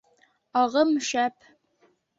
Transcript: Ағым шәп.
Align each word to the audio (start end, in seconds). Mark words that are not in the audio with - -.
Ағым 0.63 0.97
шәп. 1.11 1.41